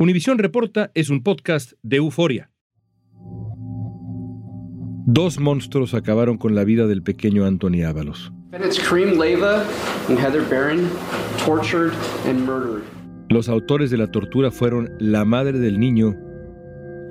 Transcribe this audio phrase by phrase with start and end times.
[0.00, 2.50] Univisión Reporta es un podcast de euforia.
[5.04, 8.32] Dos monstruos acabaron con la vida del pequeño Anthony Ábalos.
[13.28, 16.16] Los autores de la tortura fueron la madre del niño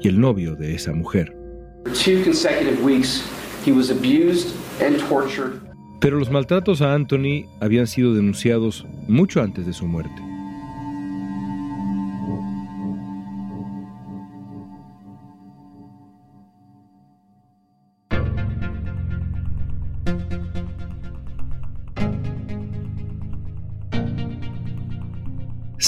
[0.01, 1.37] y el novio de esa mujer.
[6.01, 10.28] Pero los maltratos a Anthony habían sido denunciados mucho antes de su muerte.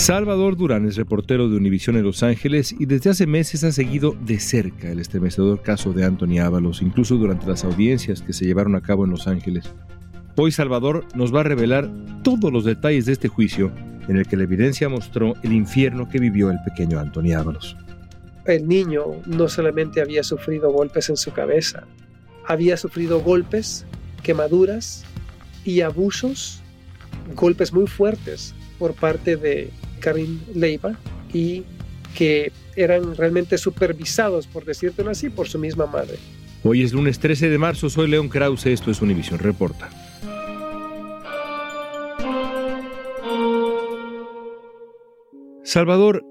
[0.02, 4.18] Salvador Durán es reportero de Univisión en Los Ángeles y desde hace meses ha seguido
[4.20, 8.74] de cerca el estremecedor caso de Anthony Ábalos, incluso durante las audiencias que se llevaron
[8.74, 9.72] a cabo en Los Ángeles.
[10.38, 11.88] Hoy Salvador nos va a revelar
[12.24, 13.72] todos los detalles de este juicio
[14.08, 17.78] en el que la evidencia mostró el infierno que vivió el pequeño Anthony Ábalos.
[18.46, 21.84] El niño no solamente había sufrido golpes en su cabeza,
[22.48, 23.86] había sufrido golpes,
[24.24, 25.06] quemaduras
[25.64, 26.64] y abusos,
[27.36, 29.70] golpes muy fuertes por parte de
[30.02, 30.98] Karim Leiva
[31.34, 31.64] y
[32.18, 36.18] que eran realmente supervisados, por decírtelo así, por su misma madre.
[36.64, 39.90] Hoy es lunes 13 de marzo, soy León Krause, esto es Univisión Reporta.
[45.64, 46.24] Salvador,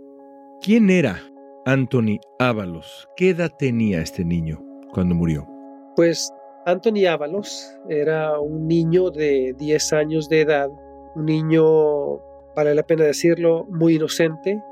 [0.62, 1.22] ¿quién era
[1.64, 3.08] Anthony Ábalos?
[3.16, 4.62] ¿Qué edad tenía este niño
[4.92, 5.46] cuando murió?
[5.96, 6.30] Pues
[6.66, 10.68] Anthony Ábalos era un niño de 10 años de edad,
[11.14, 12.20] un niño
[12.54, 14.62] vale la pena decirlo, muy inocente,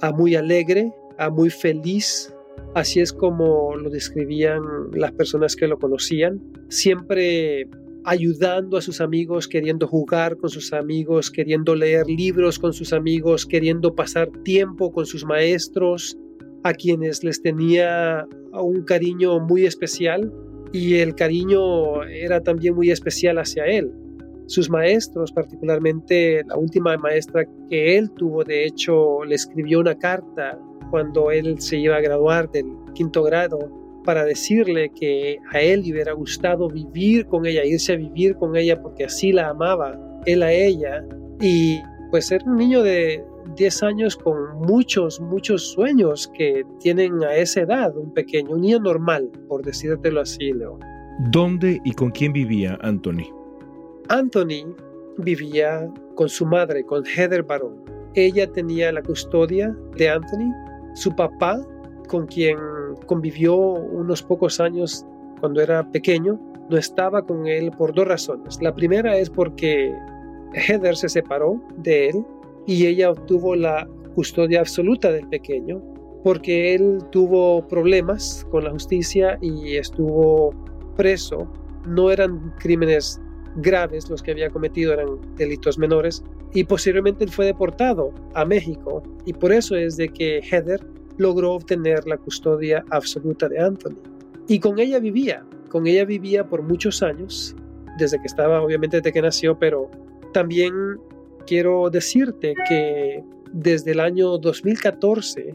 [0.00, 2.34] a muy alegre, a muy feliz.
[2.74, 7.68] Así es como lo describían las personas que lo conocían, siempre
[8.04, 13.46] ayudando a sus amigos, queriendo jugar con sus amigos, queriendo leer libros con sus amigos,
[13.46, 16.18] queriendo pasar tiempo con sus maestros,
[16.64, 20.32] a quienes les tenía un cariño muy especial
[20.72, 23.92] y el cariño era también muy especial hacia él
[24.46, 30.58] sus maestros, particularmente la última maestra que él tuvo, de hecho, le escribió una carta
[30.90, 33.70] cuando él se iba a graduar del quinto grado
[34.04, 38.54] para decirle que a él le hubiera gustado vivir con ella, irse a vivir con
[38.54, 41.04] ella porque así la amaba él a ella.
[41.40, 41.80] Y
[42.10, 43.24] pues era un niño de
[43.56, 48.78] 10 años con muchos, muchos sueños que tienen a esa edad, un pequeño, un niño
[48.78, 50.78] normal, por decírtelo así, Leo.
[51.30, 53.43] ¿Dónde y con quién vivía Anthony?
[54.08, 54.74] Anthony
[55.18, 57.82] vivía con su madre, con Heather Baron.
[58.14, 60.52] Ella tenía la custodia de Anthony.
[60.94, 61.60] Su papá,
[62.08, 62.58] con quien
[63.06, 65.04] convivió unos pocos años
[65.40, 66.38] cuando era pequeño,
[66.70, 68.60] no estaba con él por dos razones.
[68.62, 69.94] La primera es porque
[70.54, 72.24] Heather se separó de él
[72.66, 75.82] y ella obtuvo la custodia absoluta del pequeño
[76.22, 80.54] porque él tuvo problemas con la justicia y estuvo
[80.96, 81.46] preso.
[81.86, 83.20] No eran crímenes
[83.56, 86.22] graves los que había cometido eran delitos menores
[86.52, 90.80] y posteriormente fue deportado a México y por eso es de que Heather
[91.16, 93.96] logró obtener la custodia absoluta de Anthony
[94.48, 97.54] y con ella vivía, con ella vivía por muchos años
[97.98, 99.90] desde que estaba obviamente desde que nació, pero
[100.32, 100.74] también
[101.46, 103.22] quiero decirte que
[103.52, 105.54] desde el año 2014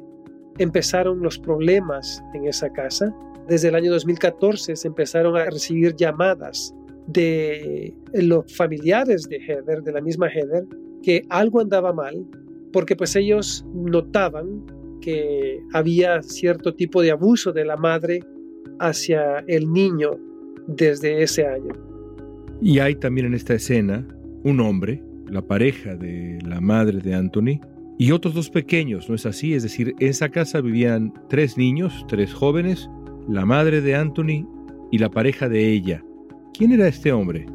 [0.57, 3.13] empezaron los problemas en esa casa.
[3.47, 6.73] Desde el año 2014 se empezaron a recibir llamadas
[7.11, 10.65] de los familiares de Heather, de la misma Heather,
[11.03, 12.25] que algo andaba mal,
[12.71, 14.63] porque pues ellos notaban
[15.01, 18.19] que había cierto tipo de abuso de la madre
[18.79, 20.11] hacia el niño
[20.67, 21.73] desde ese año.
[22.61, 24.05] Y hay también en esta escena
[24.43, 27.59] un hombre, la pareja de la madre de Anthony,
[27.97, 29.53] y otros dos pequeños, ¿no es así?
[29.53, 32.89] Es decir, en esa casa vivían tres niños, tres jóvenes,
[33.27, 34.47] la madre de Anthony
[34.91, 36.03] y la pareja de ella.
[36.53, 37.45] ¿Quién era este hombre?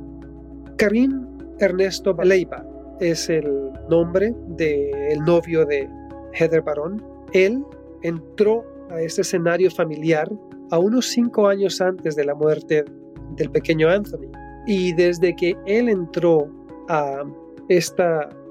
[0.76, 1.26] Karim
[1.58, 2.64] Ernesto Leiva
[3.00, 5.88] es el nombre del novio de
[6.34, 7.02] Heather Barón.
[7.32, 7.64] Él
[8.02, 10.30] entró a este escenario familiar
[10.70, 12.84] a unos cinco años antes de la muerte
[13.36, 14.30] del pequeño Anthony.
[14.66, 16.48] Y desde que él entró
[16.88, 17.24] a
[17.68, 18.04] este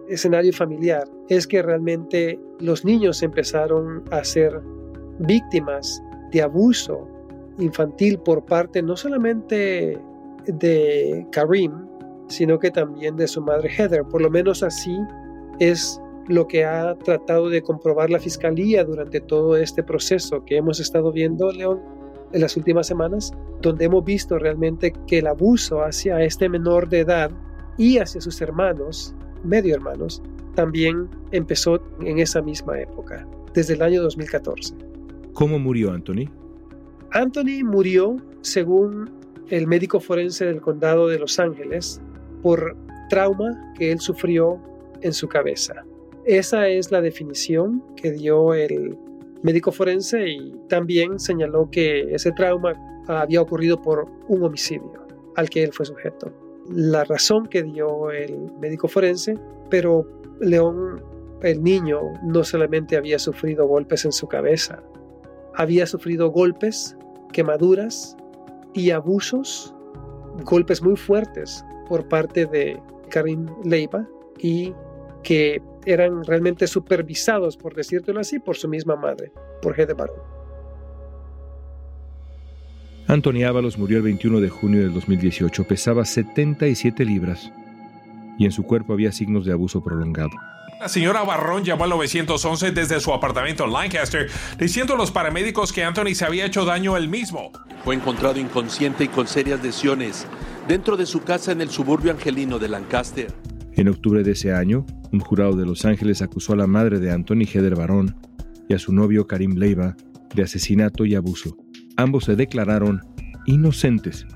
[0.10, 4.62] escenario familiar es que realmente los niños empezaron a ser
[5.19, 6.01] víctimas
[6.31, 7.07] de abuso
[7.60, 10.00] infantil por parte no solamente
[10.48, 11.72] de Karim,
[12.28, 14.04] sino que también de su madre Heather.
[14.04, 14.98] Por lo menos así
[15.60, 20.80] es lo que ha tratado de comprobar la fiscalía durante todo este proceso que hemos
[20.80, 21.81] estado viendo, León,
[22.31, 23.31] en las últimas semanas,
[23.62, 27.31] donde hemos visto realmente que el abuso hacia este menor de edad
[27.78, 30.22] y hacia sus hermanos, medio hermanos,
[30.56, 33.28] también empezó en esa misma época.
[33.54, 34.74] desde el año 2014.
[35.34, 36.28] ¿Cómo murió Anthony?
[37.12, 39.12] Anthony murió, según
[39.50, 42.01] el médico forense del condado de Los Ángeles,
[42.42, 42.75] por
[43.10, 44.60] trauma que él sufrió
[45.01, 45.86] en su cabeza.
[46.25, 48.98] Esa es la definición que dio el
[49.42, 52.74] médico forense y también señaló que ese trauma
[53.07, 55.06] había ocurrido por un homicidio
[55.36, 56.31] al que él fue sujeto.
[56.69, 59.38] La razón que dio el médico forense,
[59.69, 60.07] pero
[60.39, 61.04] León,
[61.42, 64.81] el niño, no solamente había sufrido golpes en su cabeza,
[65.56, 66.96] había sufrido golpes,
[67.34, 68.16] quemaduras
[68.74, 69.74] y abusos,
[70.44, 74.08] golpes muy fuertes por parte de Karim Leiva
[74.40, 74.74] y
[75.24, 79.31] que eran realmente supervisados, por decírtelo así, por su misma madre,
[79.62, 79.86] por G.
[79.86, 80.18] de Barón.
[83.08, 87.52] Anthony Ábalos murió el 21 de junio del 2018, pesaba 77 libras
[88.38, 90.31] y en su cuerpo había signos de abuso prolongado.
[90.83, 95.71] La señora Barrón llamó al 911 desde su apartamento en Lancaster, diciendo a los paramédicos
[95.71, 97.53] que Anthony se había hecho daño él mismo.
[97.85, 100.27] Fue encontrado inconsciente y con serias lesiones
[100.68, 103.33] dentro de su casa en el suburbio angelino de Lancaster.
[103.77, 107.13] En octubre de ese año, un jurado de Los Ángeles acusó a la madre de
[107.13, 108.18] Anthony Heder Barón
[108.68, 109.95] y a su novio Karim Leiva
[110.36, 111.56] de asesinato y abuso.
[111.95, 113.00] Ambos se declararon
[113.45, 114.27] inocentes.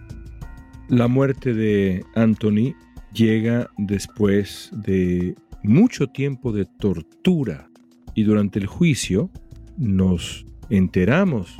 [0.87, 2.73] La muerte de Anthony
[3.11, 7.69] llega después de mucho tiempo de tortura
[8.13, 9.29] y durante el juicio
[9.77, 11.57] nos enteramos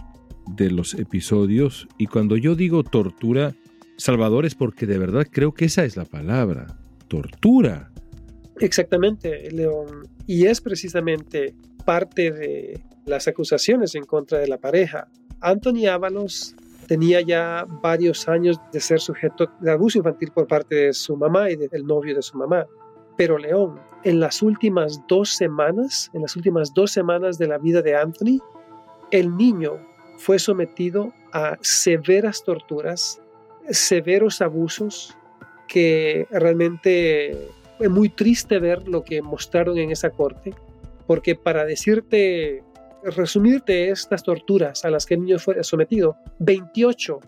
[0.55, 3.53] de los episodios y cuando yo digo tortura,
[3.97, 6.67] Salvador es porque de verdad creo que esa es la palabra,
[7.07, 7.91] tortura.
[8.59, 10.07] Exactamente, León.
[10.25, 11.53] Y es precisamente
[11.85, 15.07] parte de las acusaciones en contra de la pareja.
[15.41, 16.55] Anthony Ábalos
[16.87, 21.51] tenía ya varios años de ser sujeto de abuso infantil por parte de su mamá
[21.51, 22.65] y del novio de su mamá.
[23.17, 27.81] Pero León, en las últimas dos semanas, en las últimas dos semanas de la vida
[27.81, 28.39] de Anthony,
[29.11, 29.79] el niño
[30.17, 33.21] fue sometido a severas torturas,
[33.69, 35.17] severos abusos,
[35.67, 37.49] que realmente
[37.79, 40.53] es muy triste ver lo que mostraron en esa corte,
[41.05, 42.63] porque para decirte,
[43.03, 47.19] resumirte estas torturas a las que el niño fue sometido, 28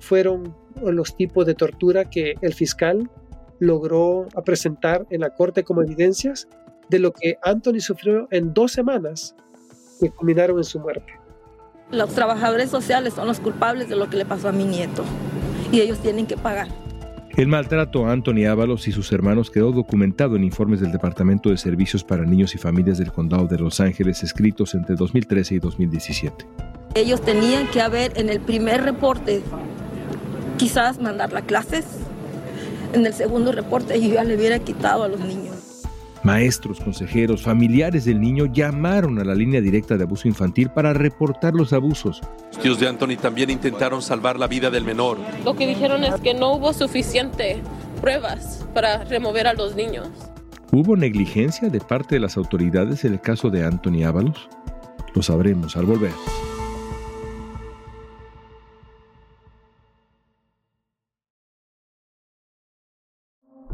[0.00, 3.10] fueron los tipos de tortura que el fiscal
[3.58, 6.48] logró presentar en la corte como evidencias
[6.88, 9.34] de lo que Anthony sufrió en dos semanas
[10.00, 11.12] que culminaron en su muerte.
[11.90, 15.04] Los trabajadores sociales son los culpables de lo que le pasó a mi nieto
[15.70, 16.68] y ellos tienen que pagar.
[17.36, 21.56] El maltrato a Anthony Ábalos y sus hermanos quedó documentado en informes del Departamento de
[21.56, 26.46] Servicios para Niños y Familias del Condado de Los Ángeles escritos entre 2013 y 2017.
[26.94, 29.42] Ellos tenían que haber en el primer reporte
[30.58, 32.03] quizás mandar las clases.
[32.94, 35.56] En el segundo reporte yo ya le hubiera quitado a los niños.
[36.22, 41.54] Maestros, consejeros, familiares del niño llamaron a la línea directa de abuso infantil para reportar
[41.54, 42.22] los abusos.
[42.52, 45.18] Los tíos de Anthony también intentaron salvar la vida del menor.
[45.44, 47.60] Lo que dijeron es que no hubo suficiente
[48.00, 50.08] pruebas para remover a los niños.
[50.72, 54.48] ¿Hubo negligencia de parte de las autoridades en el caso de Anthony Ábalos?
[55.14, 56.12] Lo sabremos al volver.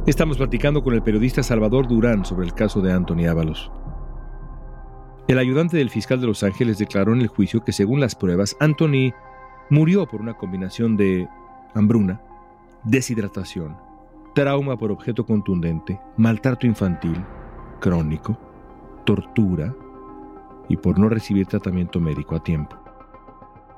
[0.06, 3.70] Estamos platicando con el periodista Salvador Durán sobre el caso de Anthony Ábalos.
[5.28, 8.56] El ayudante del fiscal de Los Ángeles declaró en el juicio que según las pruebas,
[8.60, 9.12] Anthony
[9.68, 11.28] murió por una combinación de
[11.74, 12.18] hambruna,
[12.82, 13.76] deshidratación,
[14.34, 17.22] trauma por objeto contundente, maltrato infantil,
[17.78, 18.38] crónico,
[19.04, 19.74] tortura
[20.70, 22.74] y por no recibir tratamiento médico a tiempo.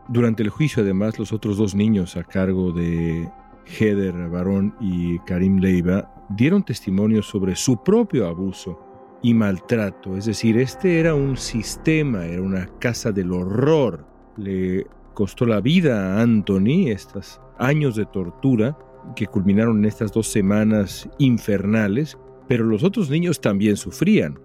[0.09, 3.29] Durante el juicio, además, los otros dos niños a cargo de
[3.67, 8.79] Heather Barón y Karim Leiva dieron testimonio sobre su propio abuso
[9.23, 10.17] y maltrato.
[10.17, 14.05] Es decir, este era un sistema, era una casa del horror.
[14.37, 18.77] Le costó la vida a Anthony estos años de tortura
[19.15, 24.39] que culminaron en estas dos semanas infernales, pero los otros niños también sufrían.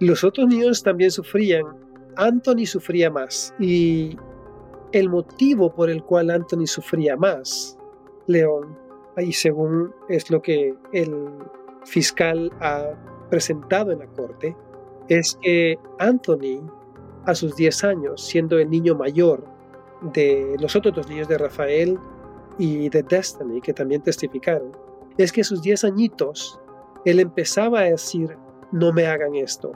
[0.00, 1.64] Los otros niños también sufrían.
[2.16, 4.16] Anthony sufría más y
[4.92, 7.76] el motivo por el cual Anthony sufría más
[8.26, 8.76] León,
[9.16, 11.28] y según es lo que el
[11.84, 12.94] fiscal ha
[13.30, 14.56] presentado en la corte,
[15.08, 16.68] es que Anthony,
[17.26, 19.44] a sus 10 años, siendo el niño mayor
[20.12, 21.98] de los otros dos niños de Rafael
[22.58, 24.72] y de Destiny, que también testificaron,
[25.16, 26.60] es que a sus 10 añitos,
[27.04, 28.36] él empezaba a decir,
[28.72, 29.72] no me hagan esto.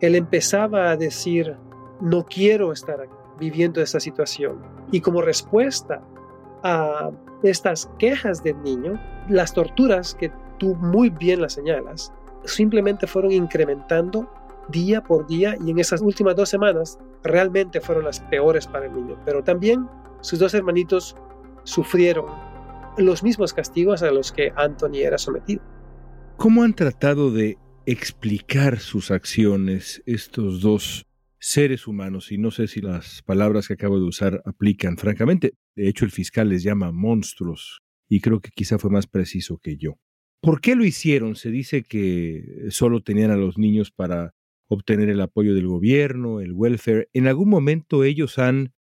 [0.00, 1.56] Él empezaba a decir,
[2.00, 4.62] no quiero estar viviendo esta situación.
[4.90, 6.02] Y como respuesta
[6.62, 7.10] a
[7.42, 12.12] estas quejas del niño, las torturas que tú muy bien las señalas,
[12.44, 14.28] simplemente fueron incrementando
[14.68, 18.92] día por día y en esas últimas dos semanas realmente fueron las peores para el
[18.92, 19.20] niño.
[19.24, 19.88] Pero también
[20.20, 21.16] sus dos hermanitos
[21.64, 22.26] sufrieron
[22.98, 25.62] los mismos castigos a los que Anthony era sometido.
[26.36, 31.06] ¿Cómo han tratado de explicar sus acciones estos dos
[31.38, 32.32] seres humanos?
[32.32, 35.54] Y no sé si las palabras que acabo de usar aplican, francamente.
[35.80, 39.78] De hecho, el fiscal les llama monstruos y creo que quizá fue más preciso que
[39.78, 39.98] yo.
[40.42, 41.36] ¿Por qué lo hicieron?
[41.36, 44.34] Se dice que solo tenían a los niños para
[44.68, 47.08] obtener el apoyo del gobierno, el welfare.
[47.14, 48.74] ¿En algún momento ellos han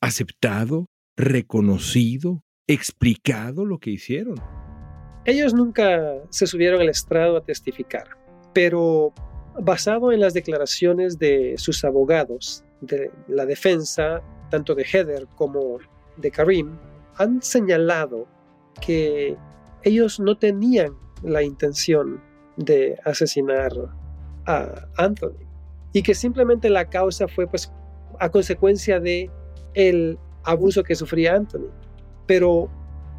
[0.00, 4.34] aceptado, reconocido, explicado lo que hicieron?
[5.26, 8.08] Ellos nunca se subieron al estrado a testificar,
[8.52, 9.14] pero
[9.60, 15.78] basado en las declaraciones de sus abogados, de la defensa, tanto de Heather como
[16.20, 16.76] de Karim,
[17.16, 18.26] han señalado
[18.80, 19.36] que
[19.82, 22.20] ellos no tenían la intención
[22.56, 23.72] de asesinar
[24.46, 25.46] a Anthony
[25.92, 27.72] y que simplemente la causa fue pues
[28.18, 29.30] a consecuencia de
[29.74, 31.70] el abuso que sufría Anthony.
[32.26, 32.70] Pero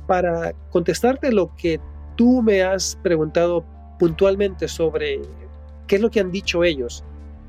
[0.08, 1.80] para contestarte lo que
[2.16, 3.66] tú me has preguntado
[4.00, 5.22] puntualmente sobre
[5.88, 7.04] qué es lo que han dicho ellos,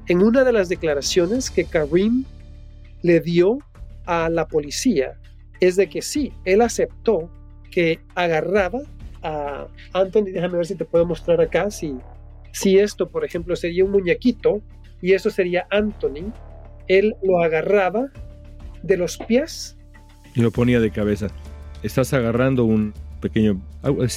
[0.09, 2.25] en una de las declaraciones que Karim
[3.03, 3.59] le dio
[4.07, 5.19] a la policía
[5.63, 7.31] es de que sí, él aceptó
[7.71, 8.81] que agarraba
[9.23, 11.95] a Anthony, déjame ver si te puedo mostrar acá, si,
[12.51, 14.61] si esto, por ejemplo, sería un muñequito
[15.01, 16.33] y eso sería Anthony,
[16.89, 18.09] él lo agarraba
[18.83, 19.77] de los pies.
[20.35, 21.29] Y lo ponía de cabeza.
[21.85, 23.61] Estás agarrando un pequeño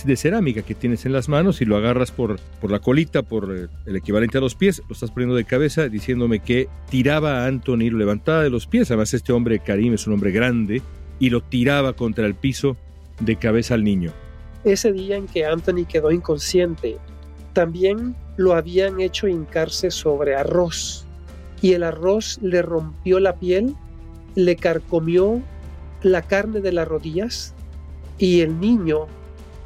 [0.04, 3.56] de cerámica que tienes en las manos y lo agarras por, por la colita, por
[3.56, 7.48] eh, el equivalente a los pies, lo estás poniendo de cabeza diciéndome que tiraba a
[7.48, 10.82] Anthony, lo levantaba de los pies, además este hombre Karim es un hombre grande,
[11.20, 12.78] y lo tiraba contra el piso
[13.20, 14.12] de cabeza al niño.
[14.64, 16.98] Ese día en que Anthony quedó inconsciente,
[17.54, 21.06] también lo habían hecho hincarse sobre arroz
[21.62, 23.76] y el arroz le rompió la piel,
[24.36, 25.42] le carcomió
[26.02, 27.54] la carne de las rodillas
[28.18, 29.08] y el niño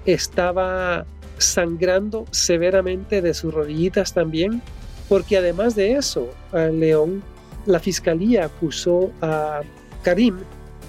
[0.05, 1.05] estaba
[1.37, 4.61] sangrando severamente de sus rodillitas también,
[5.07, 7.23] porque además de eso, León,
[7.65, 9.61] la fiscalía acusó a
[10.03, 10.37] Karim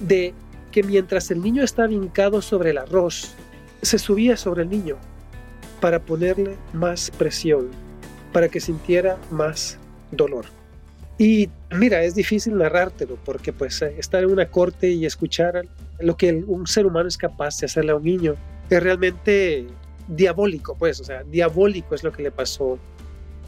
[0.01, 0.35] de
[0.71, 3.35] que mientras el niño estaba hincado sobre el arroz,
[3.83, 4.97] se subía sobre el niño
[5.81, 7.69] para ponerle más presión,
[8.33, 9.79] para que sintiera más
[10.11, 10.47] dolor.
[11.19, 15.67] Y mira, es difícil narrártelo porque pues eh, estar en una corte y escuchar
[15.99, 18.37] lo que un ser humano es capaz de hacerle a un niño
[18.71, 19.67] es realmente
[20.09, 22.79] diabólico, pues, o sea, diabólico es lo que le pasó.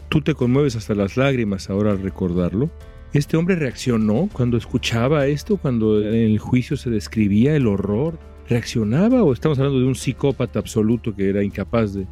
[0.08, 2.70] Tú te conmueves hasta las lágrimas ahora al recordarlo.
[3.12, 8.18] ¿Este hombre reaccionó cuando escuchaba esto, cuando en el juicio se describía el horror?
[8.48, 12.06] ¿Reaccionaba o estamos hablando de un psicópata absoluto que era incapaz de...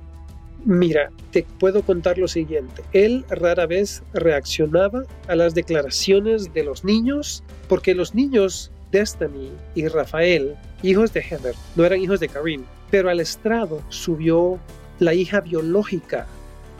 [0.66, 2.83] Mira, te puedo contar lo siguiente.
[2.92, 9.88] Él rara vez reaccionaba a las declaraciones de los niños, porque los niños, Destiny y
[9.88, 14.59] Rafael, hijos de Heather, no eran hijos de Karim, pero al estrado subió
[14.99, 16.26] la hija biológica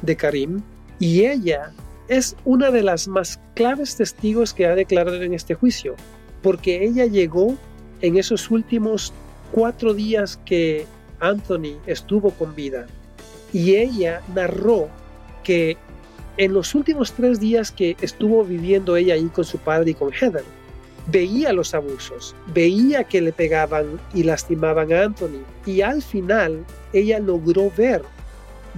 [0.03, 0.61] de Karim
[0.99, 1.73] y ella
[2.11, 5.95] es una de las más claves testigos que ha declarado en este juicio,
[6.43, 7.57] porque ella llegó
[8.01, 9.13] en esos últimos
[9.53, 10.87] cuatro días que
[11.21, 12.89] Anthony estuvo con vida
[13.53, 14.89] y ella narró
[15.45, 15.77] que
[16.37, 20.13] en los últimos tres días que estuvo viviendo ella ahí con su padre y con
[20.13, 20.45] Heather,
[21.13, 27.21] veía los abusos, veía que le pegaban y lastimaban a Anthony y al final ella
[27.21, 28.03] logró ver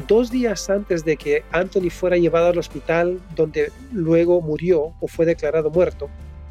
[0.08, 5.26] dos días antes de que Anthony fuera llevado al hospital donde luego murió o fue
[5.26, 6.08] declarado muerto,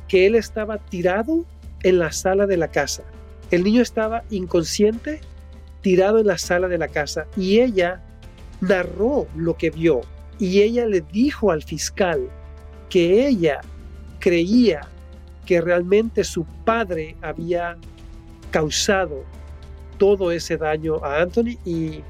[0.07, 1.45] que él estaba tirado
[1.83, 3.03] en la sala de la casa.
[3.49, 5.21] El niño estaba inconsciente,
[5.81, 8.01] tirado en la sala de la casa y ella
[8.61, 10.01] narró lo que vio
[10.37, 12.29] y ella le dijo al fiscal
[12.89, 13.61] que ella
[14.19, 14.81] creía
[15.45, 17.77] que realmente su padre había
[18.51, 19.23] causado
[19.97, 22.01] todo ese daño a Anthony y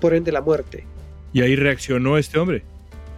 [0.00, 0.84] por ende la muerte.
[1.32, 2.62] ¿Y ahí reaccionó este hombre?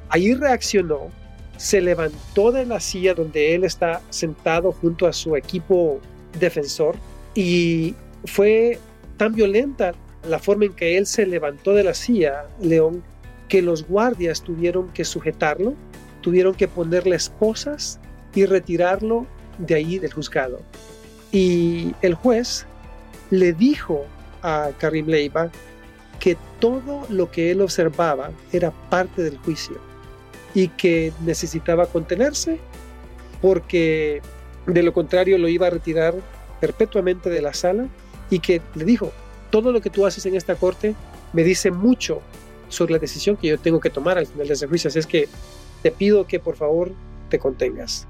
[0.09, 1.11] Ahí reaccionó,
[1.57, 6.01] se levantó de la silla donde él está sentado junto a su equipo
[6.39, 6.97] defensor
[7.35, 8.79] y fue
[9.17, 9.95] tan violenta
[10.29, 13.03] la forma en que él se levantó de la silla, León,
[13.49, 15.75] que los guardias tuvieron que sujetarlo,
[16.21, 17.99] tuvieron que ponerle esposas
[18.35, 19.27] y retirarlo
[19.59, 20.61] de ahí del juzgado.
[21.33, 22.67] Y el juez
[23.31, 24.05] le dijo
[24.43, 25.51] a Karim Leiva
[26.23, 29.75] que todo lo que él observaba era parte del juicio
[30.55, 32.61] y que necesitaba contenerse
[33.41, 34.23] porque
[34.69, 36.14] de lo contrario lo iba a retirar
[36.61, 37.88] perpetuamente de la sala
[38.31, 39.11] y que le dijo,
[39.50, 40.95] todo lo que tú haces en esta corte
[41.33, 42.23] me dice mucho
[42.69, 45.09] sobre la decisión que yo tengo que tomar al final de ese juicio, así es
[45.09, 45.29] que
[45.83, 46.93] te pido que por favor
[47.31, 48.07] te contengas.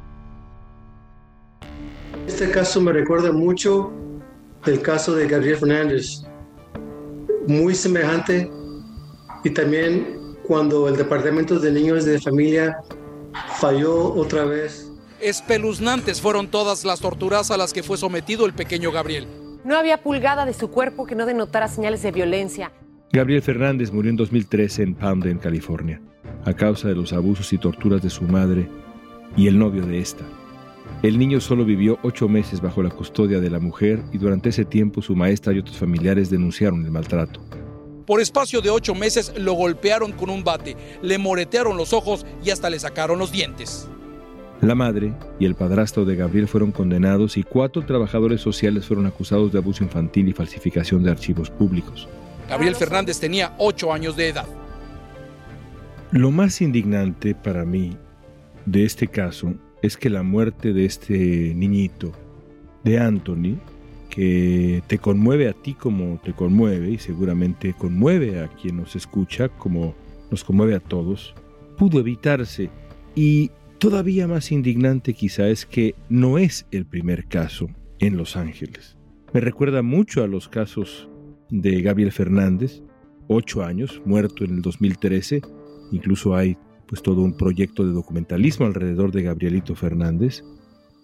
[2.26, 3.90] Este caso me recuerda mucho
[4.66, 6.25] del caso de Gabriel Fernández,
[7.46, 8.50] muy semejante
[9.44, 12.78] y también cuando el Departamento de Niños de Familia
[13.58, 14.90] falló otra vez.
[15.20, 19.26] Espeluznantes fueron todas las torturas a las que fue sometido el pequeño Gabriel.
[19.64, 22.72] No había pulgada de su cuerpo que no denotara señales de violencia.
[23.12, 26.00] Gabriel Fernández murió en 2013 en Palmdale, California,
[26.44, 28.68] a causa de los abusos y torturas de su madre
[29.37, 30.25] y el novio de esta.
[31.03, 34.65] El niño solo vivió ocho meses bajo la custodia de la mujer y durante ese
[34.65, 37.41] tiempo su maestra y otros familiares denunciaron el maltrato.
[38.07, 42.51] Por espacio de ocho meses lo golpearon con un bate, le moretearon los ojos y
[42.51, 43.89] hasta le sacaron los dientes.
[44.61, 49.51] La madre y el padrastro de Gabriel fueron condenados y cuatro trabajadores sociales fueron acusados
[49.51, 52.09] de abuso infantil y falsificación de archivos públicos.
[52.49, 54.47] Gabriel Fernández tenía ocho años de edad.
[56.12, 57.97] Lo más indignante para mí
[58.67, 62.12] de este caso es que la muerte de este niñito,
[62.85, 63.59] de Anthony,
[64.09, 69.49] que te conmueve a ti como te conmueve y seguramente conmueve a quien nos escucha
[69.49, 69.95] como
[70.31, 71.35] nos conmueve a todos,
[71.79, 72.71] pudo evitarse.
[73.15, 78.97] Y todavía más indignante quizá es que no es el primer caso en Los Ángeles.
[79.33, 81.09] Me recuerda mucho a los casos
[81.49, 82.83] de Gabriel Fernández,
[83.29, 85.41] ocho años, muerto en el 2013.
[85.91, 86.57] Incluso hay
[86.92, 90.44] pues todo un proyecto de documentalismo alrededor de Gabrielito Fernández.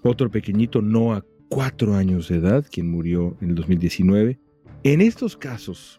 [0.03, 4.39] Otro pequeñito Noah, cuatro años de edad, quien murió en el 2019.
[4.83, 5.99] En estos casos,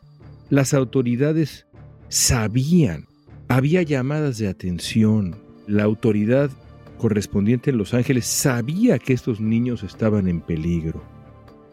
[0.52, 1.66] las autoridades
[2.08, 3.08] sabían,
[3.48, 6.52] había llamadas de atención, la autoridad
[7.00, 11.02] correspondiente en Los Ángeles sabía que estos niños estaban en peligro.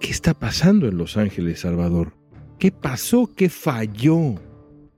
[0.01, 2.15] ¿Qué está pasando en Los Ángeles, Salvador?
[2.59, 3.31] ¿Qué pasó?
[3.37, 4.37] ¿Qué falló?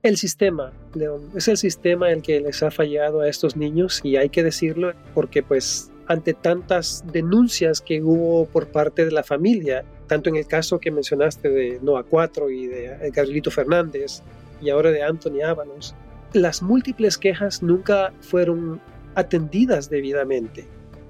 [0.01, 4.15] El sistema, León, es el sistema el que les ha fallado a estos niños y
[4.15, 9.83] hay que decirlo porque pues ante tantas denuncias que hubo por parte de la familia,
[10.07, 14.23] tanto en el caso que mencionaste de Noah 4 y de Gabrielito Fernández
[14.61, 15.93] y ahora de Anthony Ábalos,
[16.31, 18.79] las múltiples quejas nunca fueron
[19.15, 20.65] atendidas debidamente.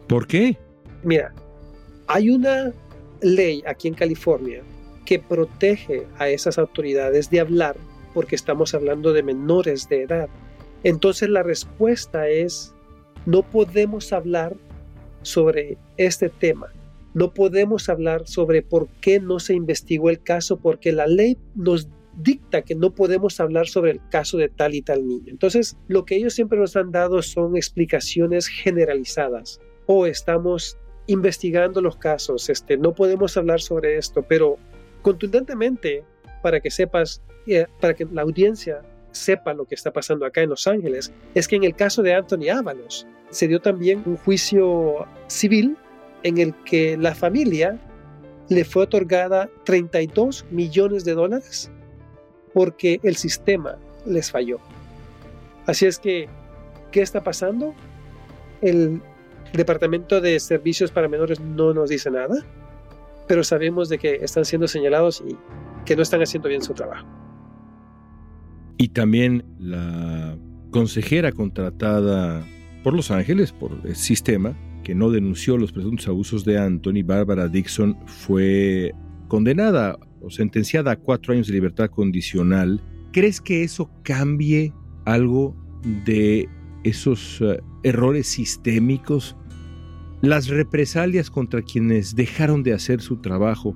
[0.08, 0.58] ¿Por qué?
[1.04, 1.32] Mira,
[2.08, 2.74] hay una
[3.22, 4.64] ley aquí en California
[5.06, 7.76] que protege a esas autoridades de hablar
[8.14, 10.30] porque estamos hablando de menores de edad.
[10.84, 12.74] Entonces la respuesta es,
[13.26, 14.56] no podemos hablar
[15.22, 16.72] sobre este tema.
[17.14, 21.90] No podemos hablar sobre por qué no se investigó el caso porque la ley nos
[22.18, 25.26] dicta que no podemos hablar sobre el caso de tal y tal niño.
[25.28, 29.60] Entonces, lo que ellos siempre nos han dado son explicaciones generalizadas.
[29.86, 34.58] O estamos investigando los casos, este, no podemos hablar sobre esto, pero
[35.02, 36.04] contundentemente,
[36.42, 37.22] para que sepas,
[37.80, 41.56] para que la audiencia sepa lo que está pasando acá en Los Ángeles, es que
[41.56, 45.78] en el caso de Anthony Ábalos se dio también un juicio civil
[46.24, 47.80] en el que la familia
[48.50, 51.72] le fue otorgada 32 millones de dólares
[52.54, 54.58] porque el sistema les falló.
[55.66, 56.28] Así es que,
[56.92, 57.76] ¿qué está pasando?
[58.62, 59.02] El
[59.54, 62.44] Departamento de Servicios para Menores no nos dice nada,
[63.28, 65.38] pero sabemos de que están siendo señalados y
[65.90, 67.08] que no están haciendo bien su trabajo.
[68.78, 70.38] Y también la
[70.70, 72.46] consejera contratada
[72.84, 77.48] por Los Ángeles, por el sistema, que no denunció los presuntos abusos de Anthony, Bárbara
[77.48, 78.94] Dixon, fue
[79.28, 82.80] condenada o sentenciada a cuatro años de libertad condicional.
[83.12, 84.72] ¿Crees que eso cambie
[85.06, 85.56] algo
[86.06, 86.48] de
[86.84, 89.36] esos uh, errores sistémicos?
[90.22, 93.76] Las represalias contra quienes dejaron de hacer su trabajo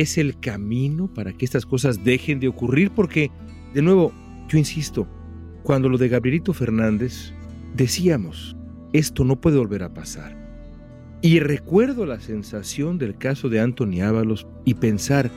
[0.00, 3.30] es el camino para que estas cosas dejen de ocurrir porque,
[3.74, 4.10] de nuevo,
[4.48, 5.06] yo insisto,
[5.62, 7.34] cuando lo de Gabrielito Fernández
[7.74, 8.56] decíamos,
[8.94, 10.40] esto no puede volver a pasar.
[11.20, 15.30] Y recuerdo la sensación del caso de Anthony Ábalos y pensar,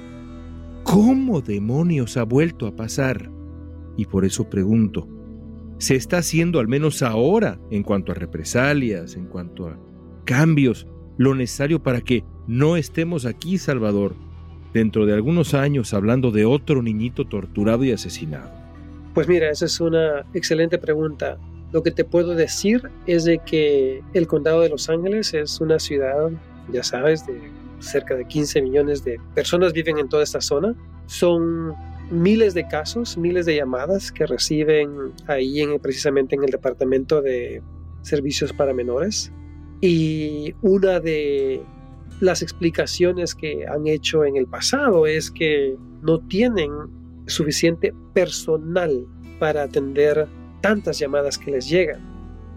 [0.83, 3.29] ¿cómo demonios ha vuelto a pasar?
[3.97, 5.05] Y por eso pregunto,
[5.79, 9.77] ¿se está haciendo al menos ahora en cuanto a represalias, en cuanto a
[10.23, 10.87] cambios,
[11.17, 14.15] lo necesario para que no estemos aquí, Salvador,
[14.75, 18.51] dentro de algunos años hablando de otro niñito torturado y asesinado?
[19.13, 21.38] Pues mira, esa es una excelente pregunta.
[21.71, 25.79] Lo que te puedo decir es de que el condado de Los Ángeles es una
[25.79, 26.29] ciudad,
[26.73, 27.39] ya sabes, de
[27.79, 30.75] cerca de 15 millones de personas viven en toda esta zona.
[31.05, 31.73] Son
[32.11, 37.61] miles de casos, miles de llamadas que reciben ahí en, precisamente en el departamento de
[38.01, 39.31] servicios para menores.
[39.79, 41.61] Y una de
[42.19, 46.71] las explicaciones que han hecho en el pasado es que no tienen
[47.28, 49.06] suficiente personal
[49.39, 50.28] para atender
[50.62, 51.99] tantas llamadas que les llegan.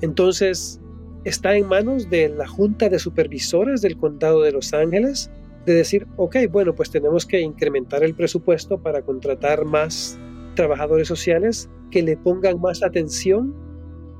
[0.00, 0.80] Entonces,
[1.24, 5.30] está en manos de la Junta de Supervisores del Condado de Los Ángeles
[5.66, 10.18] de decir, ok, bueno, pues tenemos que incrementar el presupuesto para contratar más
[10.54, 13.54] trabajadores sociales que le pongan más atención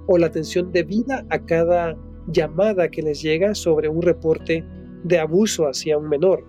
[0.07, 1.97] o la atención debida a cada
[2.27, 4.65] llamada que les llega sobre un reporte
[5.05, 6.45] de abuso hacia un menor.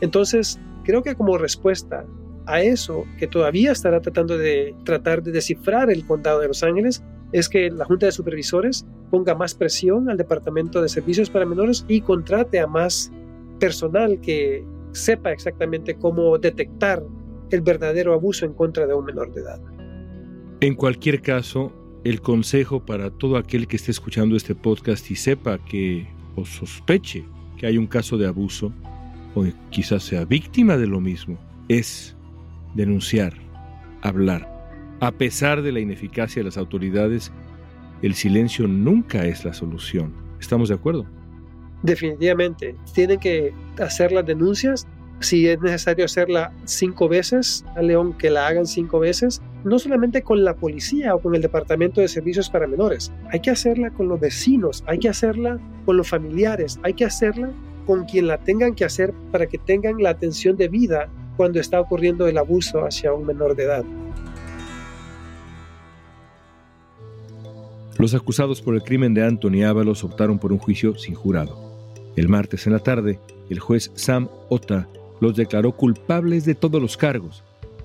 [0.00, 2.04] Entonces, creo que como respuesta
[2.46, 7.02] a eso que todavía estará tratando de tratar de descifrar el condado de Los Ángeles,
[7.32, 11.84] es que la Junta de Supervisores ponga más presión al Departamento de Servicios para Menores
[11.88, 13.10] y contrate a más
[13.58, 17.02] personal que sepa exactamente cómo detectar
[17.50, 19.60] el verdadero abuso en contra de un menor de edad.
[20.60, 21.72] En cualquier caso,
[22.04, 27.24] el consejo para todo aquel que esté escuchando este podcast y sepa que o sospeche
[27.62, 28.72] que hay un caso de abuso
[29.36, 32.16] o quizás sea víctima de lo mismo es
[32.74, 33.34] denunciar,
[34.02, 34.48] hablar.
[34.98, 37.30] A pesar de la ineficacia de las autoridades,
[38.02, 40.12] el silencio nunca es la solución.
[40.40, 41.06] ¿Estamos de acuerdo?
[41.84, 42.74] Definitivamente.
[42.94, 44.88] Tienen que hacer las denuncias.
[45.20, 50.22] Si es necesario hacerla cinco veces, a León que la hagan cinco veces, no solamente
[50.22, 54.08] con la policía o con el Departamento de Servicios para Menores, hay que hacerla con
[54.08, 57.50] los vecinos, hay que hacerla con los familiares, hay que hacerla
[57.86, 62.26] con quien la tengan que hacer para que tengan la atención debida cuando está ocurriendo
[62.26, 63.84] el abuso hacia un menor de edad.
[67.98, 71.56] Los acusados por el crimen de Anthony Ábalos optaron por un juicio sin jurado.
[72.16, 74.88] El martes en la tarde, el juez Sam Ota
[75.20, 77.44] los declaró culpables de todos los cargos.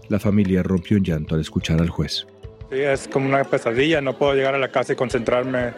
[0.10, 2.26] La familia rompió en llanto al escuchar al juez.
[2.70, 5.74] Sí, es como una pesadilla, no puedo llegar a la casa y concentrarme.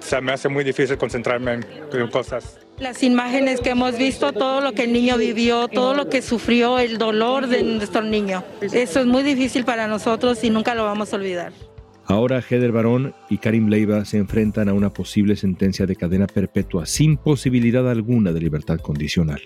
[0.00, 1.60] Se me hace muy difícil concentrarme
[1.92, 2.58] en cosas.
[2.78, 6.78] Las imágenes que hemos visto, todo lo que el niño vivió, todo lo que sufrió,
[6.78, 8.42] el dolor de nuestro niño.
[8.60, 11.52] Eso es muy difícil para nosotros y nunca lo vamos a olvidar.
[12.06, 16.84] Ahora Heather Barón y Karim Leiva se enfrentan a una posible sentencia de cadena perpetua
[16.86, 19.40] sin posibilidad alguna de libertad condicional.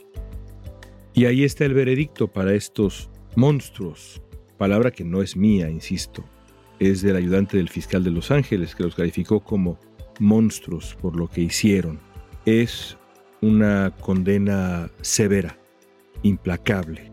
[1.15, 4.21] Y ahí está el veredicto para estos monstruos,
[4.57, 6.25] palabra que no es mía, insisto,
[6.81, 9.79] es del ayudante del fiscal de Los Ángeles que los calificó como
[10.19, 12.01] monstruos por lo que hicieron.
[12.45, 12.97] Es
[13.41, 15.57] una condena severa,
[16.23, 17.13] implacable.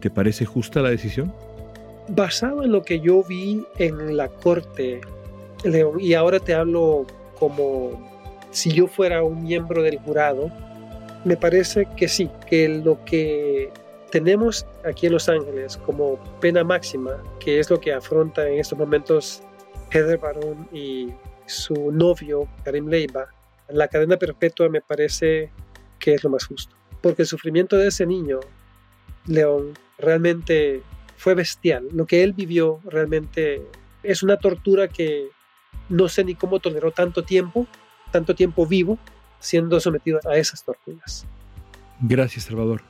[0.00, 1.32] ¿Te parece justa la decisión?
[2.08, 5.00] basado en lo que yo vi en la corte,
[5.98, 7.06] y ahora te hablo
[7.38, 8.06] como
[8.50, 10.50] si yo fuera un miembro del jurado,
[11.24, 13.70] me parece que sí, que lo que
[14.10, 18.78] tenemos aquí en Los Ángeles como pena máxima, que es lo que afronta en estos
[18.78, 19.42] momentos
[19.90, 21.12] Heather Barón y
[21.46, 23.26] su novio Karim Leiva,
[23.68, 25.50] la cadena perpetua me parece
[25.98, 26.74] que es lo más justo.
[27.00, 28.40] Porque el sufrimiento de ese niño,
[29.26, 30.82] León, realmente
[31.16, 31.88] fue bestial.
[31.92, 33.62] Lo que él vivió realmente
[34.02, 35.28] es una tortura que
[35.88, 37.66] no sé ni cómo toleró tanto tiempo,
[38.10, 38.98] tanto tiempo vivo,
[39.38, 41.26] siendo sometido a esas torturas.
[42.00, 42.82] Gracias, Salvador.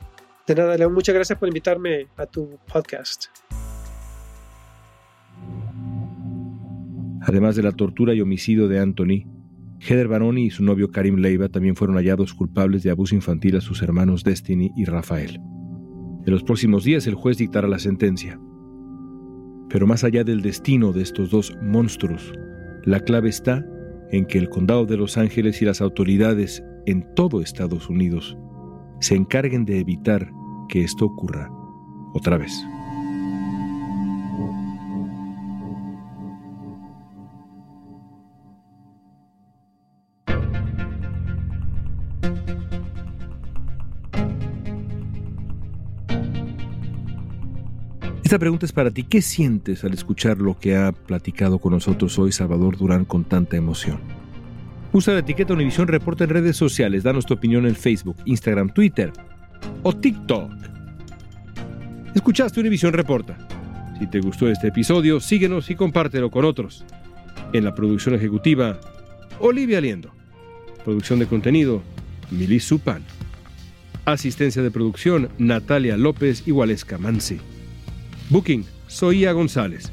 [0.47, 3.25] De nada, León, muchas gracias por invitarme a tu podcast.
[7.21, 9.25] Además de la tortura y homicidio de Anthony,
[9.79, 13.61] Heather Baroni y su novio Karim Leiva también fueron hallados culpables de abuso infantil a
[13.61, 15.37] sus hermanos Destiny y Rafael.
[16.25, 18.39] En los próximos días el juez dictará la sentencia.
[19.69, 22.33] Pero más allá del destino de estos dos monstruos,
[22.83, 23.65] la clave está
[24.11, 28.37] en que el condado de Los Ángeles y las autoridades en todo Estados Unidos
[29.05, 30.31] se encarguen de evitar
[30.67, 31.47] que esto ocurra
[32.15, 32.51] otra vez.
[48.23, 49.03] Esta pregunta es para ti.
[49.03, 53.55] ¿Qué sientes al escuchar lo que ha platicado con nosotros hoy Salvador Durán con tanta
[53.55, 54.24] emoción?
[54.95, 57.03] Usa la etiqueta Univisión Reporta en redes sociales.
[57.03, 59.11] Danos tu opinión en Facebook, Instagram, Twitter
[59.83, 60.49] o TikTok.
[62.15, 63.37] Escuchaste Univisión Reporta.
[63.99, 66.85] Si te gustó este episodio, síguenos y compártelo con otros.
[67.51, 68.79] En la producción ejecutiva,
[69.41, 70.13] Olivia Liendo.
[70.85, 71.83] Producción de contenido,
[72.31, 73.03] Milis Supan.
[74.05, 77.41] Asistencia de producción, Natalia López y Waleska Mansi.
[78.29, 79.91] Booking, Soía González.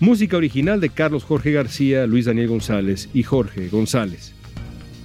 [0.00, 4.34] Música original de Carlos Jorge García, Luis Daniel González y Jorge González.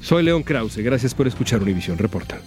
[0.06, 2.40] Soy León Krause, gracias por escuchar Univisión Reporta.